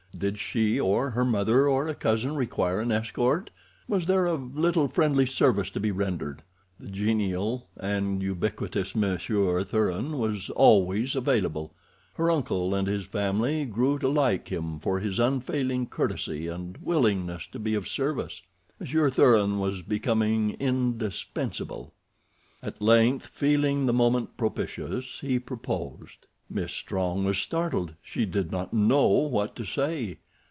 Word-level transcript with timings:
Did 0.17 0.37
she 0.37 0.79
or 0.79 1.11
her 1.11 1.25
mother 1.25 1.67
or 1.67 1.87
a 1.87 1.95
cousin 1.95 2.35
require 2.35 2.79
an 2.79 2.91
escort—was 2.91 4.05
there 4.05 4.27
a 4.27 4.35
little 4.35 4.87
friendly 4.87 5.25
service 5.25 5.71
to 5.71 5.79
be 5.79 5.89
rendered, 5.89 6.43
the 6.79 6.89
genial 6.91 7.65
and 7.75 8.21
ubiquitous 8.21 8.93
Monsieur 8.93 9.63
Thuran 9.63 10.19
was 10.19 10.51
always 10.51 11.15
available. 11.15 11.73
Her 12.15 12.29
uncle 12.29 12.75
and 12.75 12.87
his 12.87 13.07
family 13.07 13.65
grew 13.65 13.97
to 13.97 14.09
like 14.09 14.49
him 14.49 14.77
for 14.79 14.99
his 14.99 15.17
unfailing 15.17 15.87
courtesy 15.87 16.45
and 16.47 16.77
willingness 16.83 17.47
to 17.47 17.57
be 17.57 17.73
of 17.73 17.87
service. 17.87 18.43
Monsieur 18.79 19.09
Thuran 19.09 19.57
was 19.57 19.81
becoming 19.81 20.51
indispensable. 20.59 21.93
At 22.61 22.79
length, 22.79 23.25
feeling 23.25 23.87
the 23.87 23.93
moment 23.93 24.37
propitious, 24.37 25.21
he 25.21 25.39
proposed. 25.39 26.27
Miss 26.53 26.73
Strong 26.73 27.23
was 27.23 27.37
startled. 27.37 27.95
She 28.01 28.25
did 28.25 28.51
not 28.51 28.73
know 28.73 29.07
what 29.07 29.55
to 29.55 29.63
say. 29.63 30.17